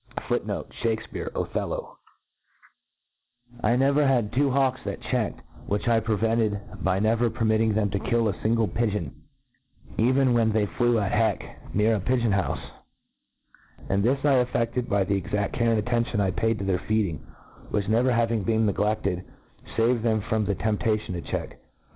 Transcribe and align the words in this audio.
^ 0.09 0.13
T5« 0.15 0.15
A 0.15 0.39
T 0.39 0.51
R 0.51 0.63
E'ATIS 0.95 1.15
E 1.15 1.29
Of 1.35 1.97
J 3.63 3.77
never 3.77 4.07
had 4.07 4.33
two 4.33 4.49
hawks 4.49 4.79
that 4.83 4.99
checked; 4.99 5.41
whitR 5.69 5.87
i 5.89 5.99
prevented 5.99 6.59
by 6.83 6.97
never 6.97 7.29
permitting 7.29 7.75
them 7.75 7.91
to 7.91 7.99
kill 7.99 8.27
a 8.27 8.33
fmgle 8.33 8.73
pigeon, 8.73 9.13
even 9.99 10.33
when 10.33 10.53
they 10.53 10.65
flew 10.65 10.97
at 10.97 11.11
heck 11.11 11.71
near 11.75 11.93
a 11.93 11.99
pigeon 11.99 12.31
houfe; 12.31 12.67
and 13.89 14.01
this 14.01 14.23
1 14.23 14.39
effefted 14.43 14.89
by 14.89 15.03
the 15.03 15.21
exaft 15.21 15.53
care 15.53 15.69
and' 15.69 15.77
attention 15.77 16.19
I 16.19 16.31
paid 16.31 16.57
to 16.57 16.65
their 16.65 16.79
feeding, 16.79 17.19
which 17.69 17.87
never 17.87 18.11
having 18.11 18.41
been 18.41 18.65
neglefted, 18.65 19.23
faved 19.75 20.01
them 20.01 20.21
from 20.21 20.45
the 20.45 20.55
temptation 20.55 21.13
to 21.13 21.21
check. 21.21 21.59